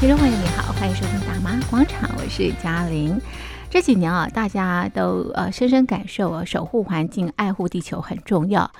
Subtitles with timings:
[0.00, 3.20] 听众朋友你好，欢迎收听《大妈广场》，我是嘉玲。
[3.68, 8.70] 这几年啊，大家都呃深深感受啊，守护环境、爱护地球很重要。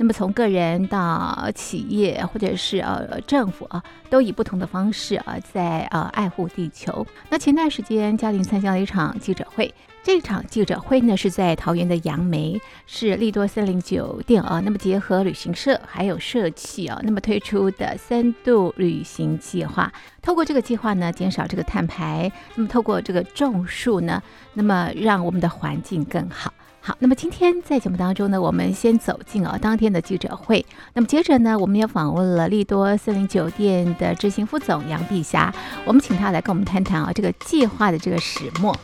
[0.00, 7.04] 那么从个人到企业，或者是呃政府啊，都以不同的方式啊，在呃爱护地球。
[7.28, 9.74] 那前段时间，嘉玲参加了一场记者会。
[10.04, 14.62] 这场记者会呢，是在桃园的杨梅，是利多森林酒店啊。
[14.64, 19.92] 那么结合旅行社还有社企啊，那么推出的三度旅行计划。
[20.22, 22.30] 透过这个计划呢，减少这个碳排。
[22.54, 24.22] 那么透过这个种树呢，
[24.54, 26.54] 那么让我们的环境更好。
[26.80, 30.64] 好，那么今天在节目当中呢，我们先走进啊当天的记者会。
[30.94, 35.52] 那么接着呢，我们也访问了利多森林酒店的执行副总杨碧霞，
[35.84, 38.74] 我们请他来跟我们谈谈啊这个计划的这个始末。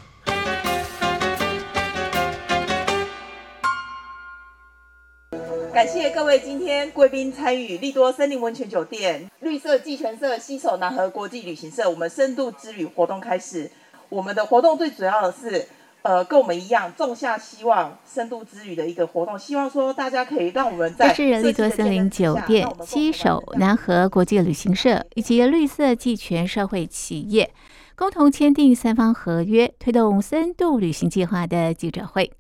[5.73, 13.71] 感谢各位今天贵宾参与利多森林温泉酒店、绿色季泉社西首南河国际旅行社，我们深度之旅活动开始。
[14.09, 15.67] 我们的活动最主要的是，
[16.05, 19.39] 呃，跟我们一样种下希望、深度之旅的一个活动。
[19.39, 27.51] 希望说大家可以让我们在这是利多森林酒店携手南和国际旅行社以及绿色季全社会企业，
[27.97, 32.31] 共同签订三方合约，推动深度旅行计划的记者会。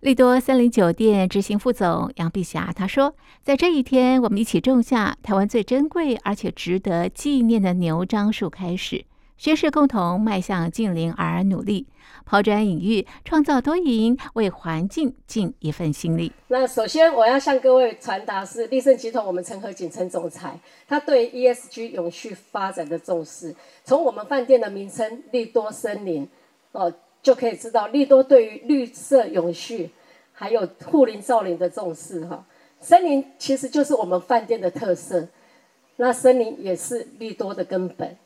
[0.00, 9.06] 利多森林酒店执行副总杨碧霞她说：“在这一天，我们一起种下台湾最珍贵而且值得纪念的牛樟树，开始
[9.40, 11.86] 宣誓共同迈向净零而努力，
[12.26, 26.28] 抛砖引玉，创造多赢，为环境尽一份心力。”那首先我要向各位传达是立盛集团我们陈和锦陈总裁他对 ESG 永续发展的重视，从我们饭店的名称利多森林
[26.72, 26.92] 哦。
[27.22, 29.90] 就可以知道利多对于绿色永续，
[30.32, 32.44] 还有护林造林的重视哈。
[32.78, 35.28] 森林其实就是我们饭店的特色，
[35.96, 38.16] 那森林也是利多的根本。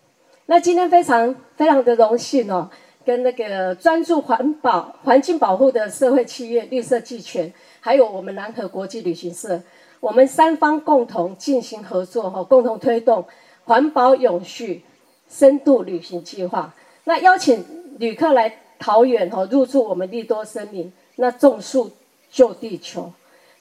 [0.47, 2.71] 那今天非常非常的荣幸哦，
[3.05, 9.63] 跟那个专注环保、环境保护的社会企业绿色季泉，还有我们南河国际旅行社，
[10.01, 13.25] 我们三方共同进行合作哈，共同推动
[13.65, 14.83] 环保永续
[15.29, 16.75] 深度旅行计划。
[17.05, 17.65] 那邀请
[17.99, 18.59] 旅客来。
[18.77, 21.91] 桃园哈入住我们利多森林，那种树
[22.31, 23.11] 救地球，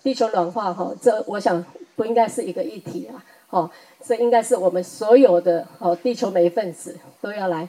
[0.02, 1.64] 地球暖化哈，这我想
[1.96, 3.70] 不应该是一个议题啊，哦，
[4.04, 7.68] 这应该是我们所有的哦地球每一份子都要来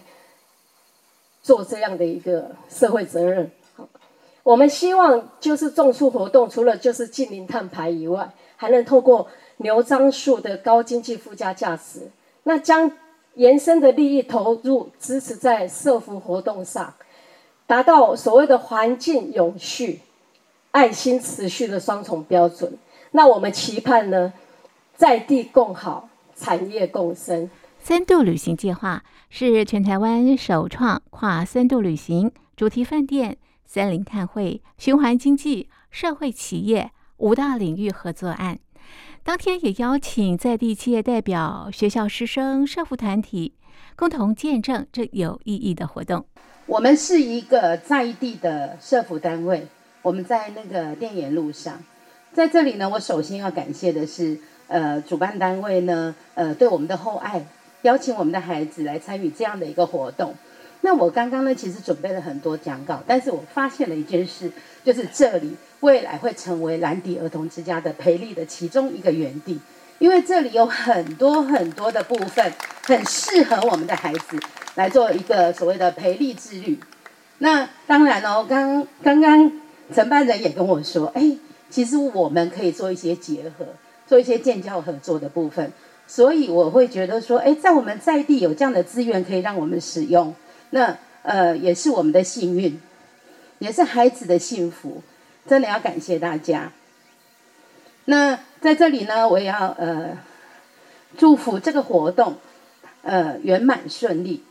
[1.42, 3.50] 做这样的一个社会责任。
[4.42, 9.28] 我们希望就是种树活动，除了就是净零碳排以外，还能透过
[9.58, 12.10] 牛樟树的高经济附加价值，
[12.44, 12.90] 那将
[13.34, 16.94] 延伸的利益投入支持在社福活动上。
[17.66, 20.00] 达到所谓的环境永续、
[20.70, 22.72] 爱心持续的双重标准。
[23.10, 24.32] 那我们期盼呢，
[24.96, 27.50] 在地共好，产业共生。
[27.82, 38.58] 深度旅行计划是全台湾首创跨深度旅行、主题饭店、森林碳汇、循环经济、社会企业五大领域合作案。
[39.22, 43.54] 当天也邀请在地企业代表、学校师生、社福团体
[43.96, 46.24] 共同见证这有意义的活动。
[46.66, 49.66] 我们是一个在地的社福单位，
[50.02, 51.82] 我们在那个电研路上，
[52.32, 54.38] 在这里呢，我首先要感谢的是，
[54.68, 57.44] 呃，主办单位呢，呃，对我们的厚爱，
[57.82, 60.34] 邀请我们的孩子来参与这样的一个活动。
[60.80, 64.50] 那我刚刚呢，其实准备了很多讲稿，但是我发现了一件事，
[64.84, 69.60] 就是这里未来会成为兰迪儿童之家的培力的其中一个园地，
[69.98, 72.52] 因为这里有很多很多的部分，
[72.84, 74.38] 很适合我们的孩子。
[74.76, 76.76] 来做一个所谓的培力之旅，
[77.38, 79.52] 那当然哦，刚刚刚
[79.94, 81.36] 承办人也跟我说，哎，
[81.70, 83.66] 其实我们可以做一些结合，
[84.06, 85.72] 做一些建教合作的部分，
[86.06, 90.34] 所以我会觉得说，哎，在我们在地有这样的资源可以让我们使用，
[90.70, 92.80] 那呃也是我们的幸运，
[93.58, 95.02] 也是孩子的幸福，
[95.46, 96.72] 真的要感谢大家。
[98.06, 100.18] 那在这里呢，我也要呃
[101.16, 102.36] 祝福这个活动
[103.02, 104.42] 呃圆满顺利。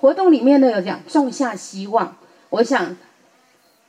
[0.00, 2.16] 活动里面呢有讲种下希望，
[2.48, 2.96] 我想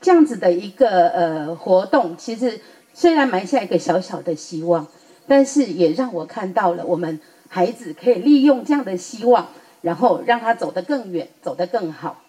[0.01, 2.59] 这样子的一个呃活动，其实
[2.93, 4.85] 虽然埋下一个小小的希望，
[5.27, 9.49] 但是也让我看到了我们孩子可以利用这样的希望，
[9.81, 12.21] 然后让他走得更远，走得更好。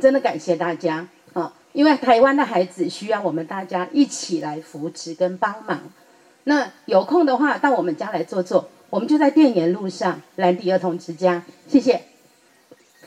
[0.00, 1.54] 真的感谢大家啊！
[1.72, 5.82] 因为台湾的孩子需要我们大家一起来扶持跟帮忙。
[6.44, 11.44] 那有空的话到我们家来坐坐，我们就在电研路上兰迪儿童之家。
[11.66, 12.13] 谢谢。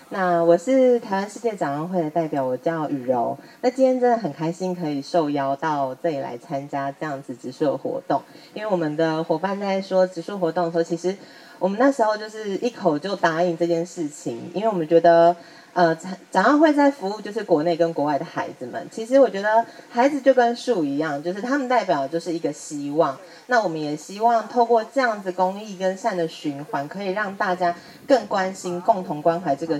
[0.09, 3.37] 那我是台湾世界展望会的代表，我叫雨柔。
[3.61, 8.21] 那今天真的很开心可以受邀到这里来参加这样子植树的活动，
[8.53, 11.15] 因为我们的伙伴在说植树活动的时候，其实
[11.59, 15.35] 我们那时候就是一口就答应这件事情，因为我们觉得。
[15.77, 18.87] 呃，展展会在服务就是国内跟国外的孩子们。
[18.89, 23.15] 其实我觉得孩子就跟树一样，就是他们代表就是一个希望。
[23.45, 27.75] 那我们也希望透过这样子公益跟善的循环，可以让大家
[28.07, 29.79] 更关心、共同关怀这个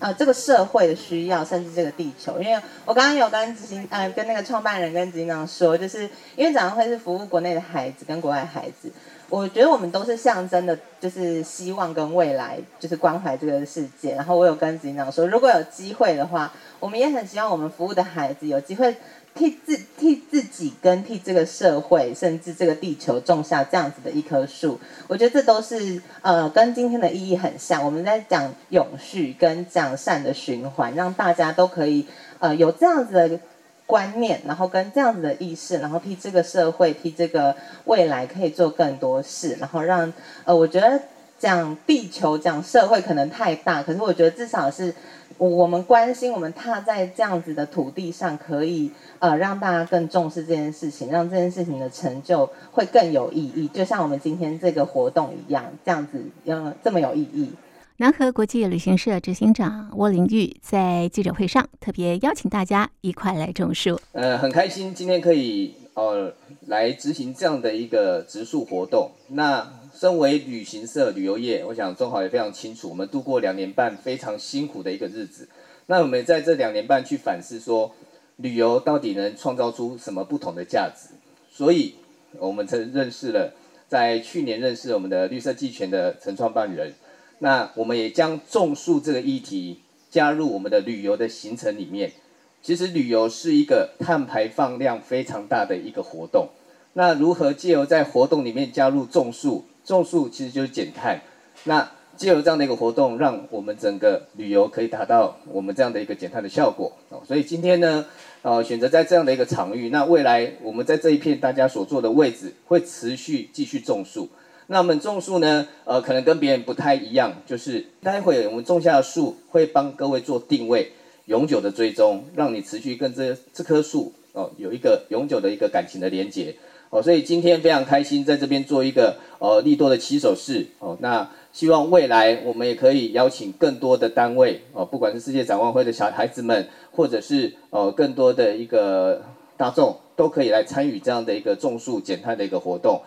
[0.00, 2.38] 呃这个社会的需要，甚至这个地球。
[2.42, 6.02] 因为我刚刚有跟执行呃跟那个创办人跟执行长说，就是
[6.36, 8.92] 因为展会是服务国内的孩子跟国外孩子。
[9.30, 14.14] 我觉得我们都是象征的，就是希望跟未来，就是关怀这个世界。
[14.14, 18.96] 然后我有跟执行长说，如果有机会的话，我们也很希望我们服务的孩子有机会
[19.34, 24.80] 替自替自己跟替这个社会，甚至这个地球种下这样子的一棵树。
[25.08, 27.84] 我觉得这都是呃跟今天的意义很像。
[27.84, 32.06] 我们在讲永续跟讲善的循环，让大家都可以
[32.38, 33.38] 呃有这样子的。
[33.88, 37.56] 观念，然后跟这样子的意识，然后替这个社会、替这个
[37.86, 40.12] 未来可以做更多事，然后让
[40.44, 41.00] 呃，我觉得
[41.38, 44.94] 讲地球、讲社会可能太大，可是我觉得至少是
[45.38, 57.54] 我们关心，我们踏在这样子的土地上，可以呃让大家更重视这件事情，让这件事情的成就会更有意义，就像我们今天这个活动一样，这样子嗯这么有意义。
[58.00, 64.00] 南河国际旅行社执行长沃林玉在记者会上特别邀请大家一块来种树。
[64.12, 66.32] 呃，很开心今天可以呃
[66.68, 69.10] 来执行这样的一个植树活动。
[69.30, 75.48] 那身为旅行社旅游业，我想宗豪也非常清楚，我们度过两年半非常辛苦的一个日子。
[75.86, 77.92] 那我们在这两年半去反思说，
[78.36, 81.08] 旅游到底能创造出什么不同的价值？
[81.50, 81.96] 所以，
[82.38, 83.54] 我们曾认识了，
[83.88, 86.94] 在去年认识我们的绿色季泉的陈创办人。
[87.40, 89.80] 那我们也将种树这个议题
[90.10, 92.12] 加入我们的旅游的行程里面。
[92.60, 96.48] 其实旅游是一个碳排放量非常大的一个活动。
[96.94, 99.64] 那如何借由在活动里面加入种树？
[99.84, 101.20] 种树其实就是减碳。
[101.64, 106.92] 那借由这样的一个活动，让我们整个旅游可以达到我们这样的一个减碳的效果。
[107.24, 108.04] 所以今天呢，
[108.42, 114.28] 呃，选择在这样的一个场域，那未来我们在这一片大家所坐的位置，会持续继续种树。
[114.70, 120.92] 那我们种树呢，呃，可能跟别人不太一样，就是待会我们种下的树会帮各位做定位，
[121.24, 126.54] 永久的追踪，让你持续跟这这棵树哦有一个永久的一个感情的连结
[126.90, 127.02] 哦。
[127.02, 130.98] 所以今天非常开心在这边做一个呃利多的起手式哦。
[131.00, 139.22] 那希望未来我们也可以邀请更多的单位哦，不管是世界展望会的小孩子们，或者是呃更多的一个
[139.56, 143.00] 大众，都可以来参与这样的一个种树减碳的一个活动。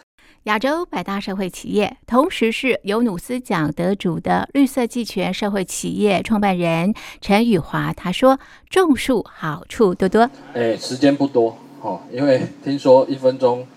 [0.45, 13.67] 亚洲百大社会企业，同时是尤努斯奖得主的绿色季泉社会企业创办人陈宇华，他说：“种树好处多多。”哎，时间不多哦，因为听说一分钟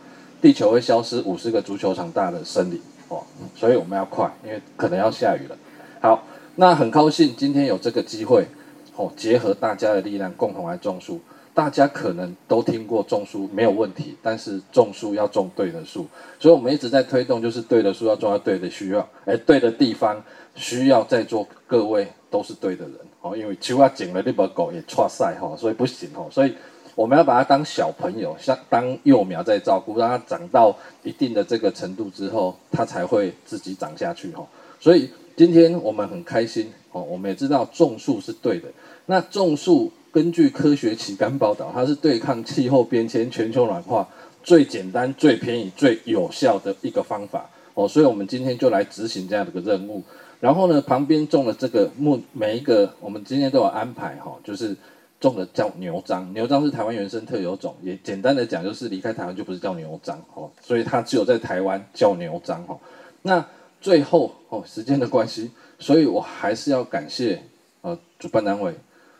[0.40, 3.22] 地球会消失五十个足球场大的森林哦，
[3.54, 5.56] 所以我们要快，因为可能要下雨了。
[6.00, 6.26] 好，
[6.56, 8.48] 那很高兴今天有这个机会
[8.96, 11.20] 哦，结合大家的力量，共同来种树。
[11.54, 16.04] 大家可能都听过种树没有问题，但是种树要种对的树，
[16.40, 20.20] 所以我们一直在推动，就是对的树要种在对的需要，哎，对的地方
[20.56, 26.52] 需要在座各位都是对的人哦，因为树要剪了那把狗也错赛哈，所以不行哦，所以
[26.96, 34.44] 我们要把它当小朋友，像当幼苗在照顾，让它长到一定的这个程度之后，它才会自己长下去哈。
[34.80, 38.68] 所以今天我们很开心哦，我们也知道种树是对的，
[39.06, 39.92] 那种树。
[40.14, 44.08] 根据科学期刊报道，它是对抗气候变迁、全球暖化
[44.44, 47.88] 最简单、最便宜、最有效的一个方法哦。
[47.88, 50.04] 所以，我们今天就来执行这样的一个任务。
[50.38, 54.76] 然后呢，旁边种了这个木，每一个我们今天都有安排哈，就是
[55.18, 56.32] 种的叫牛樟。
[56.32, 62.78] 牛樟是台湾原生特有种，也简单的讲就是离开台湾就不是叫牛樟哦，所以它只有在台湾叫牛樟哈。
[63.22, 63.44] 那
[63.80, 67.42] 最后哦，时间的关系，所以我还是要感谢
[67.80, 68.72] 呃主办单位。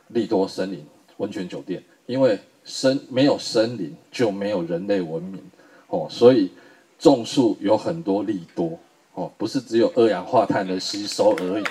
[0.08, 0.84] 利多森林
[1.16, 5.40] 温泉酒店，因为森没有森林就没有人类文明。
[5.88, 6.50] 哦，所以
[6.99, 8.78] 种树有很多利多。
[9.14, 11.64] 哦，不是只有二氧化碳的吸收而已，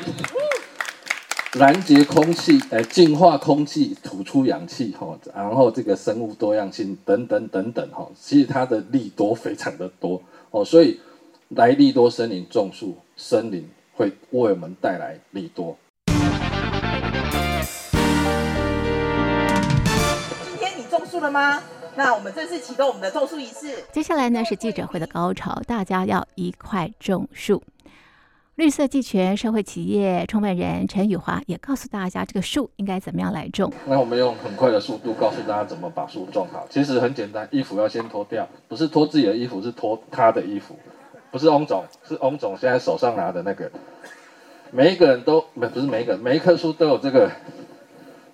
[1.60, 10.22] 拦截空气，呃，净化空气，吐出氧气哈，然后这个生物多样性等等等等哈，其实它的利多非常的多。
[10.52, 11.02] 哦，所以
[11.50, 15.78] 来利多森林种树，森林会为我们带来利多。
[21.24, 21.64] 了吗？
[21.96, 23.84] 那我们正式启动我们的种树仪式。
[23.92, 27.64] 接下来呢是记者会的高潮，大家要一块种树。
[28.56, 33.72] 绿色季权社会企业创办人陈宇华也告诉大家，这个树应该怎么样来种。
[33.86, 36.68] 那我们用很快的速度告诉大家怎么把树种好。
[36.70, 40.78] 其实很简单，衣服要先脱掉，不是脱自己的衣服，是脱他的衣服。
[41.32, 43.72] 不是翁总，是翁总现在手上拿的那个。
[44.72, 47.32] 每一个人都，不不是每一个，每一棵树都有这个。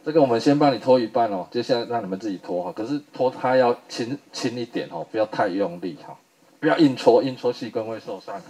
[0.05, 2.71] 这个我们先帮你脱一半哦，接下来让你们自己脱哈。
[2.71, 6.17] 可是脱它要轻轻一点哦，不要太用力哈，
[6.59, 8.41] 不要硬戳，硬戳细根会受伤。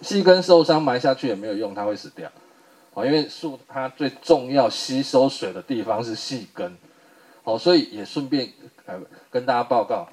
[0.00, 2.30] 细根受伤埋下去也没有用，它会死掉。
[2.94, 6.76] 哦，因为树它最重要吸收水的地方是细根。
[7.44, 8.50] 哦，所以也顺便
[8.86, 8.98] 呃
[9.30, 10.08] 跟大家报告，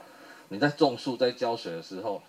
[0.50, 2.22] 你在种树在浇水的时候，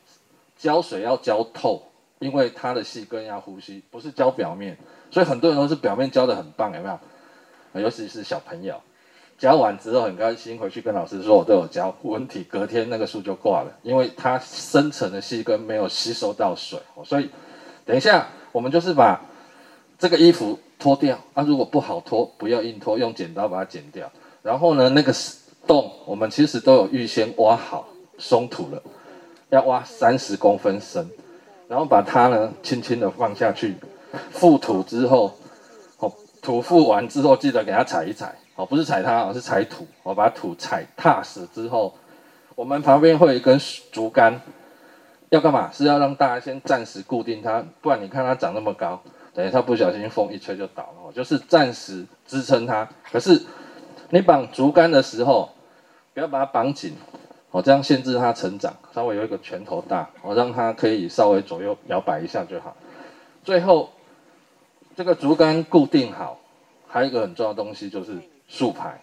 [0.56, 1.82] 浇水要浇透，
[2.20, 4.78] 因为它的细根要呼吸，不是浇表面。
[5.10, 6.98] 所以很多人都是表面浇的很棒，有没有？
[7.80, 8.80] 尤其是小朋友，
[9.38, 16.78] 浇完之后很开心，回去跟老师说我都有浇，问题隔天那个树就挂了，因为它深层的细根没有吸收到水。
[17.04, 17.30] 所以。
[17.86, 19.20] 等一下，我们就是把
[19.98, 21.42] 这个衣服脱掉啊！
[21.42, 24.10] 如果不好脱，不要硬脱，用剪刀把它剪掉。
[24.42, 25.14] 然后呢，那个
[25.66, 28.82] 洞我们其实都有预先挖好，松土了，
[29.50, 31.06] 要挖三十公分深。
[31.68, 33.74] 然后把它呢轻轻的放下去，
[34.32, 35.36] 覆土之后，
[36.44, 39.86] 土覆完之后记得给它踩一踩，哦，不是踩它，而是踩土。
[40.02, 41.94] 我把土踩踏实之后，
[42.54, 43.58] 我们旁边会有一根
[43.90, 44.40] 竹竿。
[45.30, 45.70] 要干嘛？
[45.72, 51.12] 是要让大家先暂时固定它，不然你看它长那么高，等于它不小心风一吹就倒了。
[51.12, 52.86] 就是暂时支撑它。
[53.10, 53.42] 可是
[54.10, 55.50] 你绑竹竿的时候，
[56.12, 56.94] 不要把它绑紧，
[57.50, 62.76] 哦，这样限制它成长，稍微有一个拳头大，哦，让它可以稍微左右摇摆一下就好。
[63.42, 63.90] 最后
[64.96, 66.38] 这个竹竿固定好，
[66.86, 68.12] 还有一个很重要的东西就是
[68.48, 69.00] 树牌。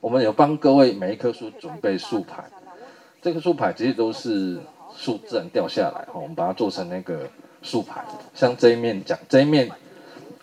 [0.00, 2.44] 我们有帮各位每一棵树准备树牌，
[3.20, 4.60] 这个树牌其实都是。
[4.98, 7.28] 树自然掉下来，哈，我们把它做成那个
[7.60, 8.02] 树牌。
[8.32, 9.70] 像这一面讲，这一面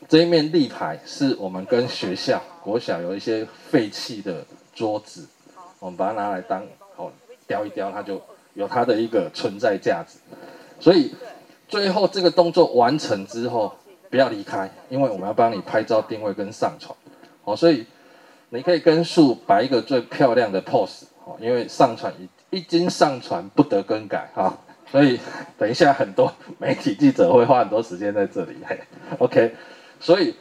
[0.07, 5.27] 这一面立牌是我们跟学校国小有一些废弃的桌子，
[5.79, 6.63] 我们把它拿来当
[6.95, 7.11] 好
[7.47, 8.21] 雕一雕，它就
[8.53, 10.19] 有它的一个存在价值。
[10.79, 11.11] 所以
[11.67, 13.73] 最后这个动作完成之后，
[14.13, 16.95] 不要离开，因为我们要帮你拍照定位跟上传。
[17.43, 17.83] 好，所以
[18.49, 22.29] 你可以跟树摆一个最漂亮的 pose，哦，因为上传一。
[22.55, 24.55] 一经上传不得更改哈，
[24.91, 25.19] 所以
[25.57, 28.55] 等一下很多媒体记者会花很多时间在这里。
[28.63, 28.79] 嘿
[29.17, 29.55] ，OK，
[29.99, 30.35] 所以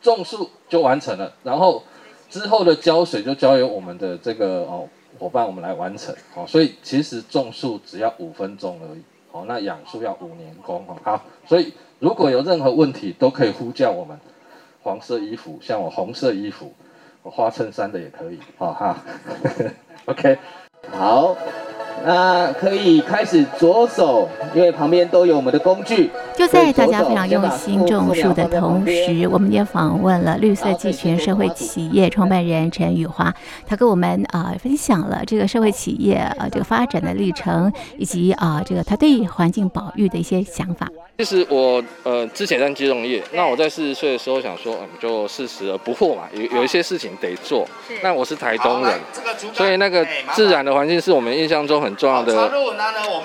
[0.00, 1.84] 种树就完成了，然后
[2.30, 4.88] 之后的浇水就交由我们的这个哦
[5.18, 6.16] 伙伴我们来完成。
[6.34, 9.02] 哦，所以其实种树只要五分钟而已。
[9.32, 10.82] 哦，那养树要五年功。
[11.02, 14.18] 好，所以如果有任何问题都可以呼叫我们。
[14.82, 16.72] 黄色衣服，像我红色衣服，
[17.24, 18.38] 我花衬衫的也可以。
[18.56, 19.02] 哈哈，
[20.06, 20.38] OK。
[20.92, 21.36] 好，
[22.06, 26.08] 那可以开始着手，因为旁边都有我们的工具。
[26.36, 33.34] 就在大家非常用心种树的同时，我们也访问了绿色集群社会企业创办人陈宇华，
[33.66, 40.88] 他跟我们啊、呃、分享了这个社会企业啊这个发展的历程，以及啊、呃、这个他对环境保育的一些想法。
[41.18, 47.66] 其实我呃之前在金融业，那我在四十岁的时候想说，嗯，就四十而不惑嘛，有有一些事情得做。
[48.02, 48.92] 那我是台东人，
[49.54, 52.48] 所以那个自然的环境是我们印象中很重要的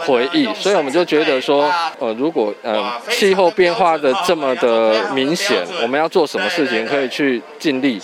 [0.08, 8.02] 回忆，所以我们就觉得说，呃，如果呃气候变化的这么的明显，我们要做什么事情可以去尽力。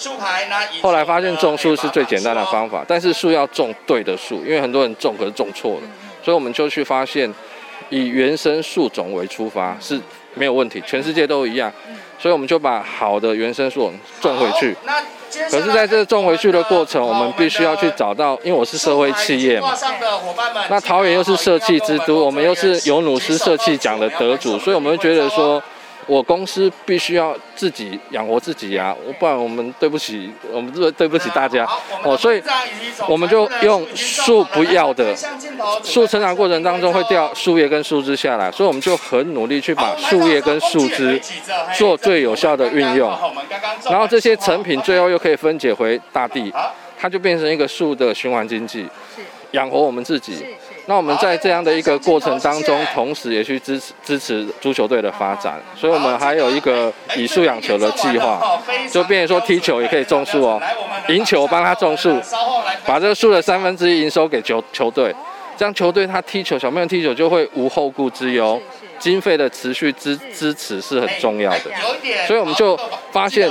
[0.81, 5.81] 后来发现种树是最简单的方法，但是树要种对的树，因为很多人种可是种错了，
[6.23, 7.33] 所以我们就去发现。
[7.89, 9.97] 以原生树种为出发是
[10.33, 11.71] 没有问题，全世界都一样，
[12.19, 14.75] 所以我们就把好的原生树种回去。
[15.51, 19.73] 可是，在这种回去的过程，我们必须要去找到，因为我是社会企业嘛，
[20.69, 25.61] 那桃园又是社稷之都，我们又是尤努斯社稷奖的得主，所以我们会觉得说。
[26.07, 31.67] 我公司必须要自己养活自己呀，不然我们对不起，我们对对不起大家。
[32.01, 32.41] 哦，所以
[33.07, 35.13] 我们就用树不要的
[35.83, 41.21] 树成长过程当中会掉树叶跟树枝下来，所以我们就很努力去把树叶跟树枝
[41.77, 43.09] 做最有效的运用，
[43.89, 46.53] 然后这些成品最后又可以分解回大地，
[46.97, 48.87] 它就变成一个树的循环经济，
[49.51, 50.45] 养活我们自己。
[50.89, 58.41] 那我们在这样的一个过程当中，同时也去支持支持足球队的发展，所以我们还有一个以树养球的计划，
[58.89, 60.61] 就变成说踢球也可以种树哦，
[61.09, 62.17] 赢球帮他种树，
[62.85, 65.13] 把这个树的三分之一营收给球球队，
[65.57, 68.59] 这样球队他踢球，小朋友踢球就会无后顾之忧。
[68.99, 71.71] 经费的持续支支持是很重要的，
[72.27, 72.77] 所以我们就
[73.11, 73.49] 发现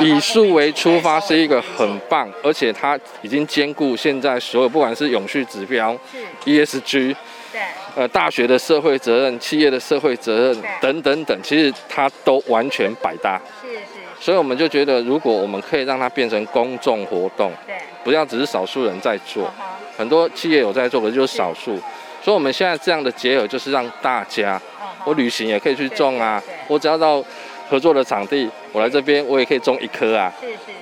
[0.00, 5.96] 以树为出发是一个很棒，而且它已经兼顾现在所有不管是永续指标、
[6.44, 7.14] ESG，
[7.52, 7.60] 对，
[7.94, 13.40] 呃，大学的社会责任、企业的社会责任等等等，其实它都完全百搭。
[13.62, 13.80] 是是。
[14.18, 19.52] 所以我们就觉得，如果我们可以让它变成公众活动，对，不要只是少数人在做，
[19.96, 21.78] 很多企业有在做，可是就是少数。
[22.26, 24.60] 所以我们现在这样的结合，就是让大家，
[25.04, 27.24] 我旅行也可以去种啊，我只要到
[27.70, 30.32] 合作的场地，我来这边我也可以种一棵啊，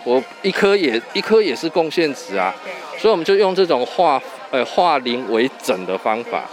[0.04, 2.50] 我一棵也一棵也是贡献值啊。
[2.96, 4.18] 所以我们就用这种化
[4.50, 6.44] 呃化零为整的方法。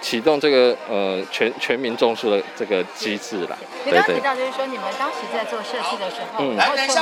[0.00, 3.58] 启动这个呃全全民种树的这个机制了。
[3.84, 6.96] 你刚刚提到就是说，你们当时在做设计的时候，嗯，会种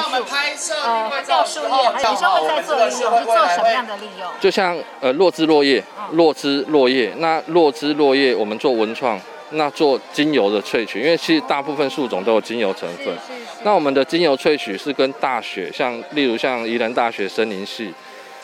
[0.56, 4.28] 树，呃，会掉树叶，还有时候会在做利用，是做什么样的利用？
[4.40, 13.14] 就像呃落枝落叶，落枝落叶，那落枝落叶我们做文创，那做精油的萃取，因为其实大部分树种都有精油成分。
[13.62, 17.92] 那我们的精油萃取是跟大学，像例如像宜兰大学森林系，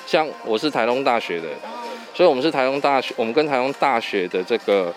[0.07, 1.49] 像我是台东大学的。
[2.15, 4.93] 所以，我们是台中大学，我们跟台中大学的这个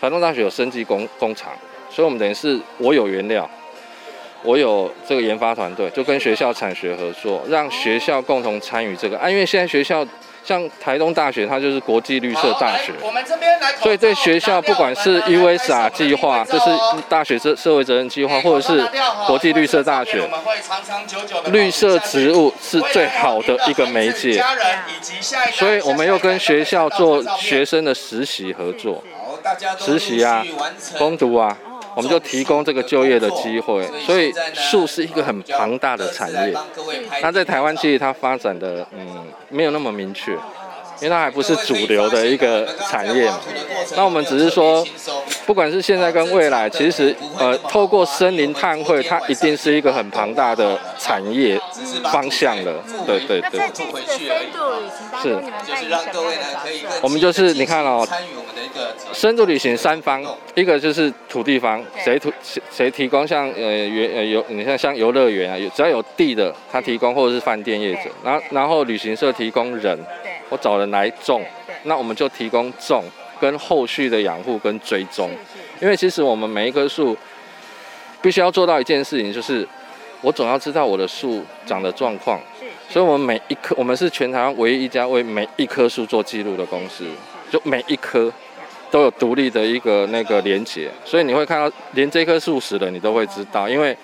[0.00, 1.52] 台中大学有升级工工厂，
[1.90, 3.48] 所以我们等于是我有原料，
[4.42, 10.06] 我有这个研发团队，就跟学校产学合作，让学校共同参与这个啊，因为现在学校。
[10.46, 12.92] 像台东大学，它就是国际绿色大学，
[13.82, 16.70] 所以对学校不管是 USR 计划，就是
[17.08, 18.88] 大学社社会责任计划，或者是
[19.26, 20.22] 国际绿色大学，
[21.46, 24.40] 绿色植物是最好的一个媒介。
[25.52, 29.02] 所以我们又跟学校做学生的实习合作，
[29.80, 30.44] 实习啊，
[30.96, 31.58] 攻读啊。
[31.96, 36.54] 我们就提供这个就业的机会，所以树是一个很庞大的产业。
[37.22, 40.36] 那在台湾其实它发展的嗯没有那么明确，
[41.00, 43.40] 因为它还不是主流的一个产业嘛。
[43.96, 44.84] 那我们只是说，
[45.46, 51.60] 不管是现在跟未来，其实呃透过森林碳汇，它一定是一个很庞大的产业
[52.04, 52.82] 方向了。
[53.06, 53.60] 对对对。
[55.22, 55.38] 是。
[57.02, 58.06] 我们就是你看哦。
[59.14, 60.22] 深度旅行三方，
[60.54, 69.98] 一个就是土地方，谁土谁谁提供像呃园呃游，你看像游乐园啊，有只要有地的，他提供或者是饭店业者，然后然后旅行社提供人，
[70.48, 71.44] 我找人来种，
[71.84, 73.04] 那我们就提供种
[73.40, 75.30] 跟后续的养护跟追踪，
[75.80, 77.16] 因为其实我们每一棵树
[78.20, 79.66] 必须要做到一件事情，就是
[80.20, 82.40] 我总要知道我的树长的状况，
[82.88, 87.04] 所以我们每一棵，我们是全台湾唯一一家为每一棵树做记录的公司，
[87.50, 88.32] 就每一棵。
[88.88, 93.94] 都有独立的一个那个连接，所以你会看到连这棵树死了你都会知道，因为，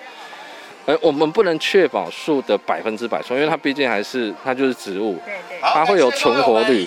[0.85, 5.17] 呃，我们不能确保树的百分之百存，因为它毕竟还是它就是植物，
[5.61, 6.85] 它会有存活率，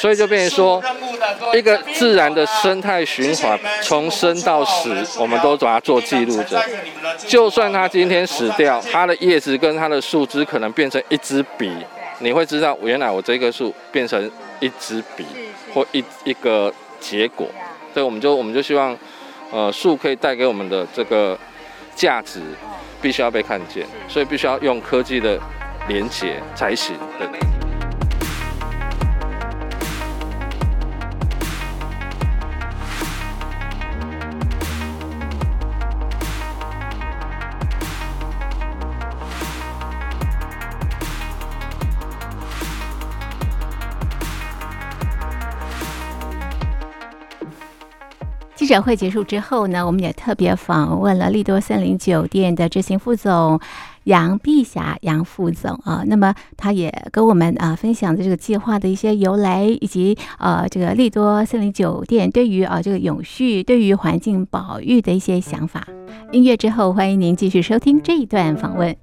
[0.00, 0.82] 所以就变成说
[1.54, 6.62] 一个自然的生态循环，从生到死，我们都把它做记录着。
[7.26, 11.72] 就算它今天死掉，它的叶子跟它的树枝可能变成一支笔，
[12.18, 15.24] 你会知道原来我这棵树变成一支笔
[15.72, 16.72] 或一一个。
[17.00, 17.46] 结果，
[17.94, 18.94] 所以我们就我们就希望，
[19.52, 21.38] 呃，树可以带给我们的这个
[21.94, 22.40] 价值，
[23.00, 25.38] 必须要被看见，所以必须要用科技的
[25.88, 26.96] 连接才行。
[48.68, 53.58] 展会结束之后呢，我们也特别访问了利多森林酒店的执行副总
[54.04, 65.86] 杨碧霞杨副总啊，那么他也跟我们啊分享的这个计划的一些由来，以及呃这个利多森林酒店对于啊这个永续、对于环境保育的一些想法。
[66.32, 68.94] 音乐之后，欢迎您继续收听这一段访问。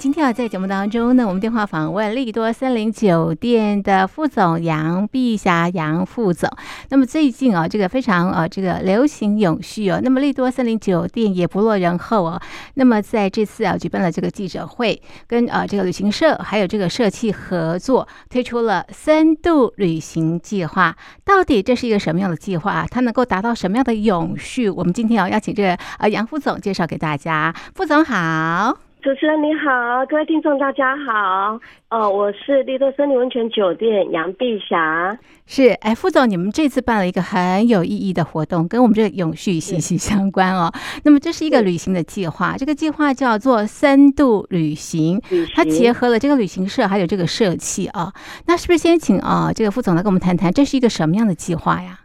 [0.00, 6.48] 今天啊，在节目当中呢，我们电话访问利多森林酒店的副总杨碧霞杨副总。
[6.88, 10.00] 那么最近啊，这个非常啊，这个流行永续哦。
[10.02, 12.40] 那么利多森林酒店也不落人后哦。
[12.76, 20.96] 那么在这次啊，举办了这个记者会，跟啊这个旅行社还有这个社企合作，推出了深度旅行计划。
[21.26, 22.86] 到底这是一个什么样的计划？
[22.90, 24.70] 它能够达到什么样的永续？
[24.70, 27.54] 我们今天要邀请这个啊杨副总介绍给大家。
[27.74, 28.89] 副总好。
[29.02, 31.58] 主持人你好，各位听众大家好，
[31.88, 35.18] 哦，我是丽多森林温泉酒店杨碧霞。
[35.46, 40.70] 是，哎，副总，你们这次办了一个很有意义的活动，跟我们这个永续息息相关哦。
[41.04, 48.12] 那么这是一个旅行的计划，这个计划叫做深度旅行，旅行，它结合了这个旅行社还有这个社企啊。
[48.46, 52.00] 那是不是先请啊这个副总来跟我们谈谈，这是一个什么样的计划呀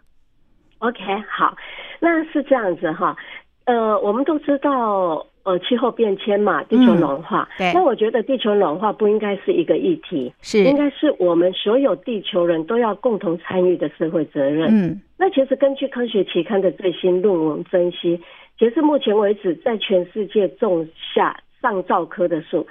[0.80, 1.54] ？OK，好，
[2.00, 3.18] 那是这样子哈，
[3.66, 5.28] 呃，我们都知道。
[5.46, 7.48] 呃，气候变迁嘛，地球暖化。
[7.58, 7.74] 嗯、对。
[7.74, 14.68] 那我觉得地球暖化不应该是一个议题，是应该是我们所有地球人都要共同参与的社会责任。
[14.72, 15.02] 嗯。
[15.18, 18.20] 那其实根据科学期刊的最新论文分析，
[18.58, 22.66] 截至目前为止，在全世界种下上兆棵的树。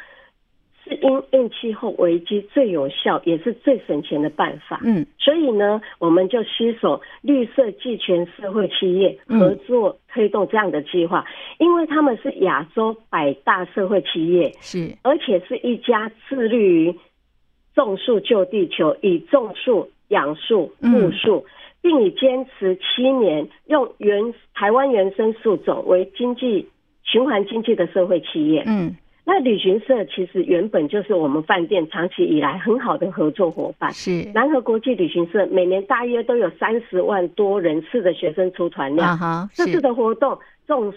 [0.85, 4.81] 是因应气候危机最有效也是最省钱的办法。
[4.85, 11.25] 嗯，所以呢，我们就携手绿色技权社会企业合作推动这样的计划，
[11.59, 16.95] 因为他们是亚洲百大社会企业，是而且是一家致力于
[17.75, 21.47] 种树救地球、以种树养树护树，
[21.81, 26.69] 并以坚持七年用原台湾原生树种为经济
[27.05, 28.63] 循环经济的社会企业。
[28.67, 28.95] 嗯。
[29.27, 33.91] 那旅行社其实原本就是我们饭店长期以来很好的合作伙伴。
[33.93, 39.19] 是南河国际旅行社每年大约都有三十万多人次的学生出团量。
[39.55, 40.93] 这次的活动种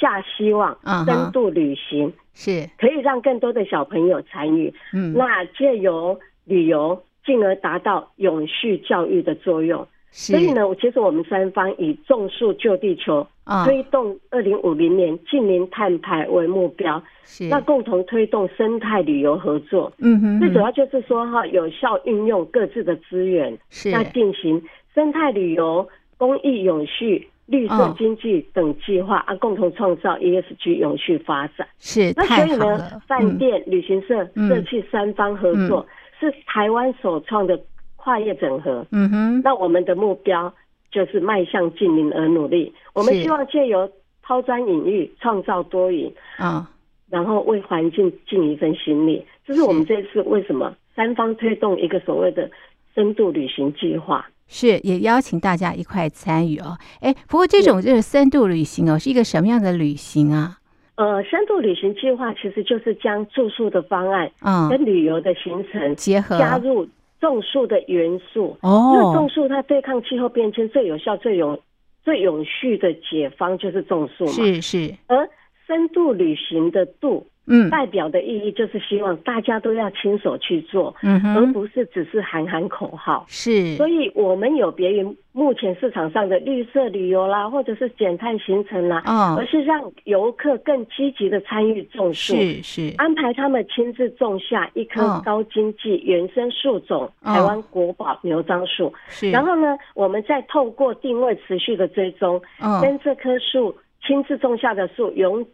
[0.00, 4.72] 下希望，深度旅行是可以让更多的小朋友参与。
[4.92, 9.86] 嗯，那借由旅游，进而达到永续教育的作用。
[10.10, 13.26] 所以呢，其实我们三方以种树救地球，
[13.64, 17.48] 推动二零五零年近零碳排为目标，是。
[17.48, 19.92] 那共同推动生态旅游合作。
[19.98, 23.90] 嗯哼，最主要就是说哈，有效运用各自的资源，是。
[23.90, 24.62] 那进行
[24.94, 31.66] 生态旅游、公益永续、绿色经济等计划啊，共同创造 ESG 永续发展。
[31.78, 35.86] 是那所以呢，饭店、旅行社、社企三方合作，
[36.18, 37.60] 是台湾首创的。
[37.96, 40.52] 跨业整合，嗯哼，那我们的目标
[40.94, 42.72] 就是迈向近邻而努力。
[42.92, 43.90] 我们希望借由
[44.22, 46.70] 抛砖引玉，创造多赢啊，
[47.10, 49.26] 然后为环境尽一份心力。
[49.44, 52.48] 这是我们这次为什么三方推动一个所谓的
[52.94, 56.78] 深度旅行计划，是也邀请大家一块参与哦。
[57.00, 60.58] 哎，不过这种就是深度旅行哦，是一个什么样的旅行啊？
[60.94, 66.88] 呃，深度旅行计划其实就是将住宿的方案啊跟旅游的行程结合加入。
[67.20, 71.58] 种树的元素哦，因为种树它对抗气候变迁最有效、最永、
[72.02, 74.32] 最永续的解方就是种树嘛。
[74.32, 75.28] 是是，而
[75.66, 77.26] 深度旅行的度。
[77.46, 83.24] 嗯，代表的意义就是希望大家都要亲手去做，嗯，而不是只是喊喊口号。
[83.28, 98.92] 是，所以我们有别于目前市场上的绿色旅游啦，或者是减碳行程啦，哦，而是让游客更积极的参与种树，是是，安排他们亲自种下一棵高经济原生树种，哦，台湾国宝牛樟树。
[99.08, 103.74] 是，然后呢，我们再透过定位持续的追踪，哦，跟这棵树
[104.06, 105.44] 亲自种下的树永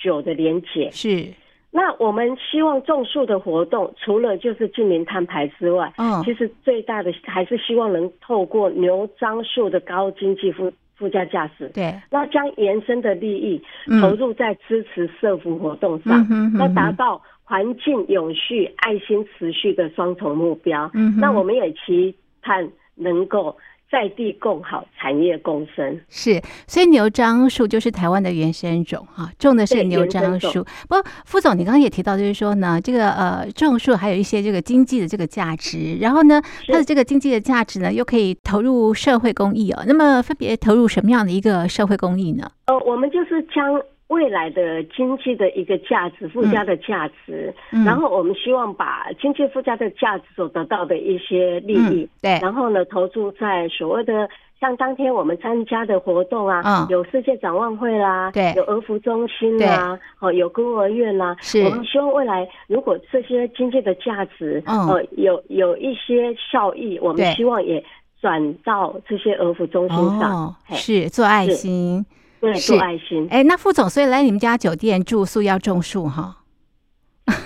[0.00, 0.90] 久的连结。
[0.90, 1.26] 是。
[1.72, 13.62] 那我们希望种树的活动，除了就是近邻摊牌之外，嗯，其实最大的还是希望能透过牛樟树的高经济附附加价值，对，那将延伸的利益
[14.00, 20.90] 投入在支持社福活动上，嗯、那达到环境永续、爱心持续的双重目标。
[20.94, 23.56] 嗯，那我们也期盼能够。
[23.90, 30.62] 在地共好，产业共生是，所以牛樟树就是台湾的原生种哈，种的是牛樟树。
[30.88, 39.82] 不过副总，你刚刚也提到，就是说呢，这个呃种树还有一些这个经济的这个价值，然后呢，它的这个经济的价值呢，又可以投入社会公益哦。
[39.86, 42.48] 那么分别投入什么样的一个社会公益呢？
[42.66, 43.82] 呃，我们就是将。
[44.10, 67.80] 未来的经济的一个价值附加的价值，嗯，然后我们希望把经济附加的价值所得到的一些利益，嗯、对，然后呢，投注在所谓的像当天我们参加的活动啊，嗯、有世界展望会啦，对，有儿福中心啦，哦，有孤儿院啦，是，我们希望未来如果这些经济的价值，嗯、呃，有有一些效益，我们希望也
[68.20, 72.04] 转到这些儿福中心上，哦、是做爱心。
[72.40, 73.28] 对，做爱心。
[73.30, 76.36] 哎，那副总，所以来你们家酒店住宿要种树哈？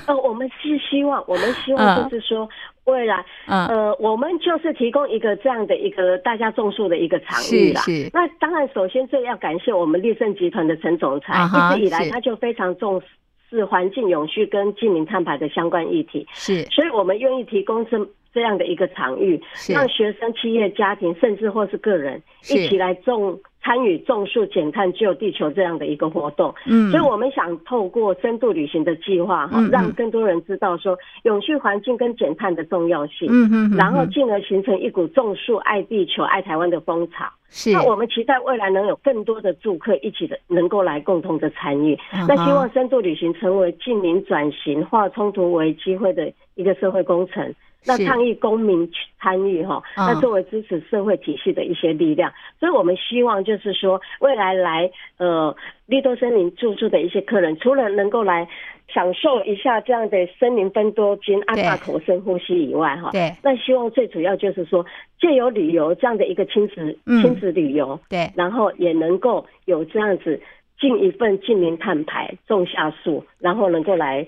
[0.06, 2.48] 呃，我们是希望，我们希望就是说，
[2.84, 7.80] 未来，嗯、呃，我们就是提供一个这样的一个大家种树的一个场域啦。
[7.82, 8.10] 是是。
[8.12, 11.34] 那当然，首先这要感谢我们立盛集团的陈总裁，
[11.76, 13.06] 一直以来他就非常重视。
[13.50, 17.96] 是环境永续跟净零碳排的相关议题，是，所以我们愿意提供这
[18.32, 23.38] 这样的一个场域，让学生、企业、家庭，甚至或是个人一起来种。
[23.64, 37.24] 参与种树减碳救地球这样的一个活动，嗯，所以我们想透过深度旅行的计划，哈、嗯，让更多人知道说永续环境跟减碳的重要性，嗯嗯，然后进而形成一股种树、爱地球、爱台湾的风潮。
[37.48, 41.98] 是，那我们期待未来能有更多的住客一起的能够来共同的参与。
[42.12, 47.54] 嗯、那希望深度旅行成为近邻转型、化冲突为机会的一个社会工程。
[47.86, 55.54] 那倡议公民参与哈，那作为支持社会体系的一些力量，所以我们希望就是说，未来来呃
[55.84, 58.48] 绿多森林住宿的一些客人，除了能够来
[58.94, 64.86] 享受一下这样的森林分多精、按大口深呼吸以外哈，对，那希望最主要就是说，
[65.20, 70.40] 借由旅游这样的一个亲子亲子旅游，对，然后也能够有这样子
[70.80, 74.24] 尽一份近邻碳排，种下树，然后能够来。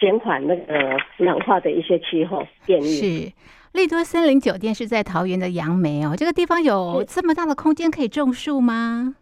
[0.00, 2.86] 减缓那个暖化的一些气候变异。
[2.86, 3.32] 是，
[3.74, 9.14] 利多森林酒店是在桃园的杨梅哦，这个地方有这么大的空间可以种树吗？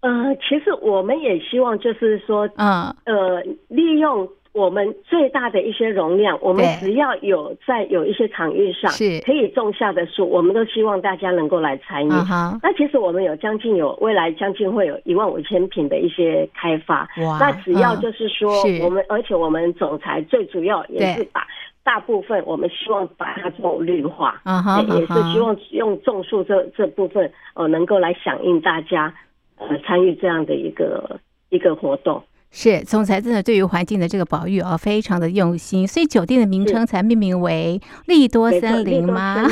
[0.00, 4.26] 呃，其实我们也希望就是说，嗯，呃，利用。
[4.52, 12.10] 我们最大的一些容量，我们只要有在有一些场域上是可以种下的树，我们都希望大家能够来参与。
[12.10, 12.58] Uh-huh.
[12.62, 17.08] 那其实我们有将近有未来将近会有一万五千坪的一些开发。
[17.22, 17.38] 哇！
[17.40, 21.46] 那只要就是说我们，而且我们总裁最主要也是把
[21.82, 24.38] 大部分我们希望把它做绿化。
[24.44, 24.98] Uh-huh.
[24.98, 29.14] 也是希望用种树这这部分呃能够来响应大家
[29.56, 32.22] 呃参与这样的一个一个活动。
[32.54, 39.48] 是总裁真的对于环境的这个保育啊，非常的用心，所以酒店的名称才命名为利多森林吗？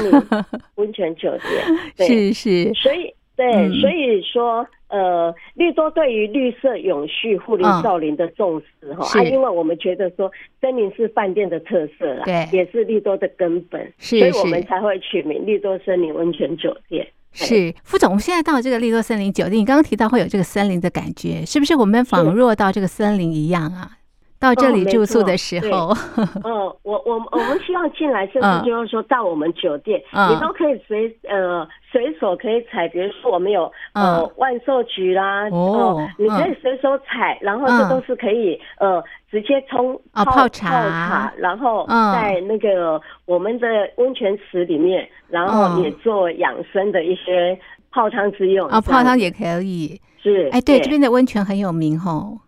[0.75, 1.51] 温泉酒店，
[2.07, 17.07] 是是，所以对、嗯，所以说呃，利多对于绿色永续护林造林的重视哈、因为我们觉得说森林是饭店的特色啦，对，也是利多的根本，是是，所以我们才会取名利多森林温泉酒店。
[17.33, 23.99] 是副总，我们现在到这个利多森林酒店，你刚刚提到会有这个森林的感觉，是不是我们仿若到这个森林一样啊？
[24.41, 47.59] 到这里住宿的时候，嗯、哦，我我我们希望进来， 甚至就是说到我们酒店，嗯、你都可以随呃随手可以采，比如说我们有呃万寿菊啦，哦、呃，你可以随手采，然后这都是可以呃直接冲泡、茶，泡茶，然后在那个我们的温泉池里面，然后也做养生的一些
[47.91, 52.39] 泡汤之用啊、哦，泡汤也可以，是，哎，对，这边的温泉很有名吼，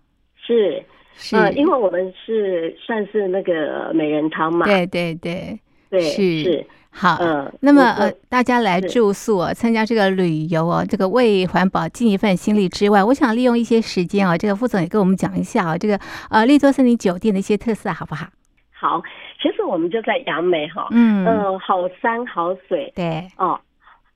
[0.41, 0.83] 是。
[1.15, 5.59] 是，呃，因为我们是算是那个美人汤嘛，对对对，
[5.91, 6.67] 对是，是。
[6.95, 7.19] 好，
[7.61, 15.99] 那么呃，大家来住宿哦，参加这个旅游哦，这个为环保尽一份心力之外，我想利用一些时间啊，这个副总也跟我们讲一下啊，这个
[16.29, 18.27] 呃丽多森林酒店的一些特色好不好？
[18.73, 19.03] 好，
[19.41, 23.59] 其实我们就在杨梅哈，嗯嗯、呃，好山好水，对，哦。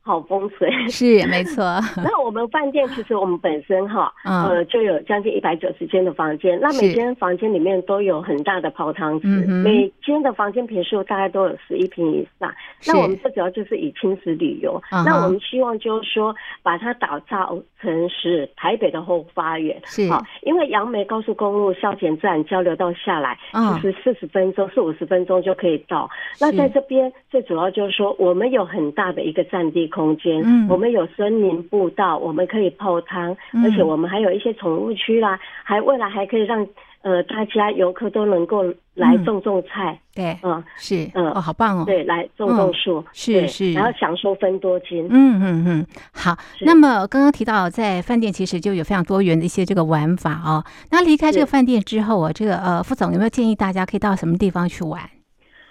[0.07, 1.65] 好风水是 没错。
[1.97, 6.57] 那我们饭店其实我们本身哈，呃，就有将近一百九十间的房间。
[6.61, 12.55] 那每间房间里面都有很大的泡汤池，每间的房间坪数大概都有十一平以上。
[12.87, 14.81] 那我们最主要就是以亲子旅游。
[15.05, 19.77] 那我们希望就是说，把它打造成是台北的后花园。
[19.87, 20.09] 是。
[20.09, 23.37] 好，因为杨梅高速公路消检站交流道下来，
[23.75, 26.09] 其实四十分钟、四五十分钟就可以到。
[26.41, 29.91] 那在这边最主要就是说，我们有很大的一个占地。
[29.97, 36.67] 空间，嗯，我们有森林步道，我们可以泡汤，嗯，而且我们还有一些宠物区啦，还未来还可以让
[37.01, 38.63] 呃大家游客都能够
[38.95, 46.37] 来种种菜，嗯，对，嗯，是，嗯，哦，好棒哦，对，来种种树，嗯，是是，然后享受分多金，嗯嗯嗯，好。
[46.61, 50.63] 那么刚刚提到在饭店其实就有非常多元的一些这个玩法哦。
[50.91, 55.01] 那离开这个饭店之后啊，这个呃副总有没有建议大家可以到什么地方去玩？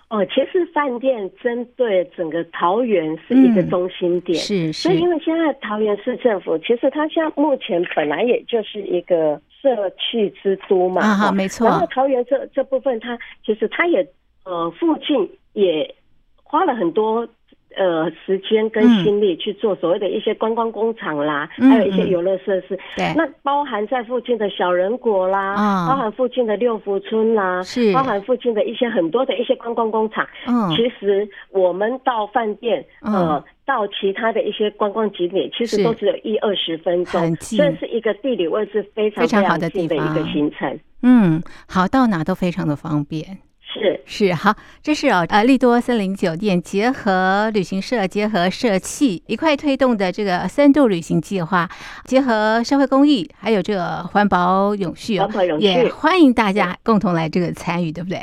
[0.09, 4.73] 哦，其实饭店针对整个桃园是一个中心点，嗯、是是。
[4.73, 11.67] 所以因为现在桃园市政府，其实它现在目前本来也就是一个社区之都嘛，啊哈，没错。
[11.67, 14.07] 然后桃园这这部分它，它其实它也
[14.43, 15.95] 呃附近也
[16.43, 17.27] 花了很多。
[17.75, 22.77] 呃，时间跟心力去做所谓的一些观光工厂啦，嗯、还有一些游乐设施。
[22.95, 30.27] 对、嗯，那包含在附近的小人国啦，嗯、包含附近的六福村啦，是包含附近的一些很多的一些观光工厂。
[30.47, 33.35] 嗯，其实我们到饭店，呃。
[33.35, 40.79] 嗯到其他的一些观光景点，其实都只有一二十分钟，这是一个地理位置非常非常好的地的一个行程。
[41.01, 43.39] 嗯，好，到哪都非常的方便。
[43.77, 51.69] 是是好，这是哦，呃，利多森林酒店结合旅行社、结合社企一块推动的这个深度旅行计划，
[52.05, 58.21] 结合社会公益，还有这个环保永续哦，环保永续，也欢迎大家共同来这个参与，对不对？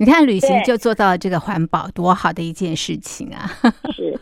[0.00, 3.44] 你看旅行就做到这个环保，多好的一件事情啊！
[3.92, 4.18] 是，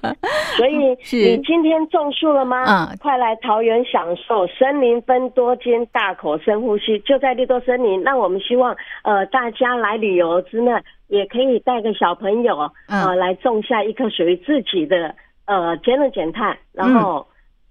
[0.56, 0.76] 所以
[1.16, 2.64] 你今天种树了吗？
[2.64, 8.02] 嗯，快来桃园享受森林分多间，大口深呼吸，就在绿多森林。
[8.02, 15.14] 那我们希望呃大家来旅游之呢，也可以带个小朋友呃来种下一棵属于自己的
[15.44, 17.24] 呃节能减碳，然后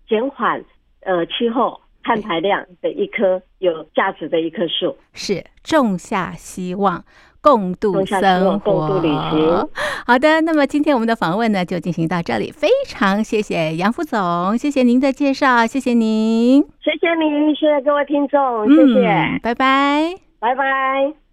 [0.07, 0.63] 减缓
[1.01, 7.03] 呃气候碳排量的一棵有价值的一棵树，是种下希望。
[7.47, 9.69] 共度生活，共度旅行。
[10.05, 12.51] 好的，那么今天我们的访问呢，就进行到这里。
[12.51, 21.26] 非常谢谢杨副总，谢谢您的介绍，谢谢您，谢谢您，谢谢各位听众，谢谢，嗯，拜拜，拜拜。